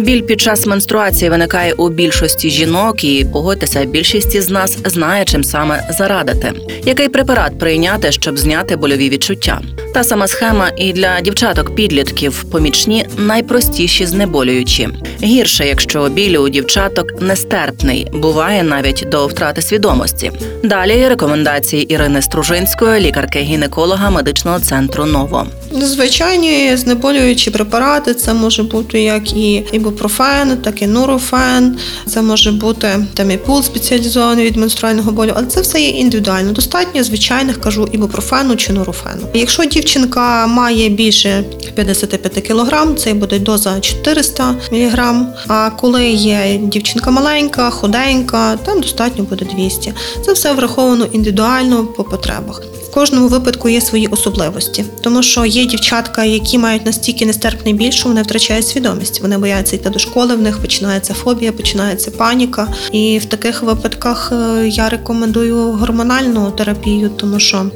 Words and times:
Біль 0.00 0.22
під 0.22 0.40
час 0.40 0.66
менструації 0.66 1.30
виникає 1.30 1.72
у 1.72 1.88
більшості 1.88 2.50
жінок, 2.50 3.04
і 3.04 3.26
погодьтеся, 3.32 3.84
більшість 3.84 4.34
із 4.34 4.50
нас 4.50 4.78
знає, 4.84 5.24
чим 5.24 5.44
саме 5.44 5.88
зарадити. 5.98 6.52
Який 6.84 7.08
препарат 7.08 7.58
прийняти, 7.58 8.12
щоб 8.12 8.38
зняти 8.38 8.76
больові 8.76 9.08
відчуття? 9.08 9.60
Та 9.94 10.04
сама 10.04 10.26
схема 10.26 10.70
і 10.76 10.92
для 10.92 11.20
дівчаток-підлітків 11.20 12.44
помічні 12.44 13.06
найпростіші 13.16 14.06
знеболюючі. 14.06 14.88
Гірше, 15.22 15.66
якщо 15.66 16.08
біль 16.08 16.38
у 16.38 16.48
дівчаток 16.48 17.22
нестерпний, 17.22 18.06
буває 18.12 18.62
навіть 18.62 19.06
до 19.10 19.26
втрати 19.26 19.62
свідомості. 19.62 20.32
Далі 20.64 21.08
рекомендації 21.08 21.82
Ірини 21.82 22.22
Стружинської, 22.22 23.00
лікарки-гінеколога 23.00 24.10
медичного 24.10 24.60
центру 24.60 25.04
Ново. 25.04 25.46
Звичайні 25.72 26.76
знеболюючі 26.76 27.50
препарати 27.50 28.14
це 28.14 28.34
може 28.34 28.62
бути 28.62 29.02
як 29.02 29.32
і 29.32 29.64
ібупрофен, 29.90 30.56
так 30.56 30.82
і 30.82 30.86
нурофен. 30.86 31.78
Це 32.06 32.22
може 32.22 32.52
бути 32.52 33.06
таміпул 33.14 33.62
спеціалізований 33.62 34.46
від 34.46 34.56
менструального 34.56 35.12
болю, 35.12 35.32
але 35.36 35.46
це 35.46 35.60
все 35.60 35.80
є 35.80 35.88
індивідуально. 35.88 36.52
Достатньо 36.52 37.04
звичайних 37.04 37.60
кажу 37.60 37.88
ібупрофену 37.92 38.56
чи 38.56 38.72
нурофену. 38.72 39.22
Якщо 39.34 39.64
дівчинка 39.64 40.46
має 40.46 40.88
більше 40.88 41.44
55 41.74 42.46
кг, 42.48 42.94
це 42.96 43.14
буде 43.14 43.38
доза 43.38 43.80
400 43.80 44.54
мг. 44.72 45.14
А 45.48 45.70
коли 45.70 46.06
є 46.06 46.60
дівчинка 46.62 47.10
маленька, 47.10 47.70
худенька, 47.70 48.56
там 48.56 48.80
достатньо 48.80 49.24
буде 49.24 49.44
200. 49.44 49.92
Це 50.26 50.32
все 50.32 50.52
враховано 50.52 51.04
індивідуально 51.04 51.84
по 51.84 52.04
потребах. 52.04 52.62
В 52.90 52.92
кожному 52.92 53.28
випадку 53.28 53.68
є 53.68 53.80
свої 53.80 54.06
особливості, 54.06 54.84
тому 55.00 55.22
що 55.22 55.44
є 55.44 55.64
дівчатка, 55.64 56.24
які 56.24 56.58
мають 56.58 56.86
настільки 56.86 57.26
нестерпний 57.26 57.74
біль, 57.74 57.90
що 57.90 58.08
вони 58.08 58.22
втрачають 58.22 58.68
свідомість. 58.68 59.20
Вони 59.22 59.38
бояться 59.38 59.76
йти 59.80 59.90
до 59.90 59.98
школи, 59.98 60.36
в 60.36 60.42
них 60.42 60.58
починається 60.58 61.14
фобія, 61.14 61.52
починається 61.52 62.10
паніка. 62.10 62.68
І 62.92 63.18
в 63.18 63.24
таких 63.24 63.62
випадках 63.62 64.32
е, 64.32 64.68
я 64.68 64.88
рекомендую 64.88 65.72
гормональну 65.72 66.50
терапію, 66.50 67.10
тому 67.16 67.40
що 67.40 67.66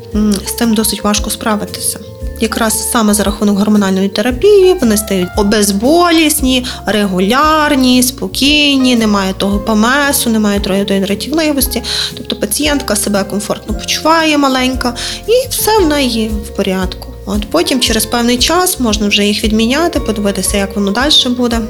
з 0.47 0.57
цим 0.59 0.75
досить 0.75 1.05
важко 1.05 1.31
справитися. 1.31 1.99
Якраз 2.41 2.91
саме 2.91 3.15
за 3.15 3.25
рахунок 3.25 3.59
гормональної 3.59 4.09
терапії 4.09 4.75
вони 4.81 4.97
стають 4.97 5.29
обезболісні, 5.37 6.67
регулярні, 6.87 8.03
спокійні, 8.03 8.97
немає 8.97 9.33
того 9.33 9.59
помесу, 9.59 10.31
немає 10.31 10.61
тої 10.61 10.85
дратівливості. 10.85 11.83
Тобто 12.17 12.37
пацієнтка 12.37 12.97
себе 12.97 13.25
комфортно 13.25 13.75
почуває 13.75 14.39
маленька, 14.39 14.95
і 15.27 15.49
все 15.49 15.79
в 15.79 15.89
неї 15.89 16.29
в 16.29 16.57
порядку. 16.57 17.15
От 17.27 17.51
потім 17.51 17.81
через 17.81 18.07
певний 18.07 18.39
час 18.39 18.81
можна 18.81 19.09
вже 19.09 19.25
їх 19.27 19.45
відміняти, 19.45 20.01
подивитися, 20.01 20.57
як 20.57 20.77
воно 20.77 20.91
далі 20.91 21.35
буде. 21.37 21.61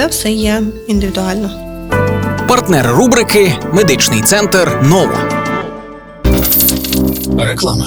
Це 0.00 0.06
все 0.06 0.30
є 0.30 0.62
індивідуально. 0.86 1.50
Партнер 2.48 2.86
рубрики 2.86 3.52
Медичний 3.72 4.22
центр 4.22 4.78
Нова. 4.82 5.28
Реклама. 7.38 7.86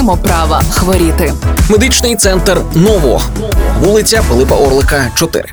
маємо 0.01 0.23
права 0.23 0.61
хворіти. 0.69 1.33
Медичний 1.69 2.15
центр 2.15 2.61
Ново, 2.73 3.21
вулиця 3.79 4.23
Пилипа 4.29 4.55
Орлика, 4.55 5.11
4. 5.15 5.45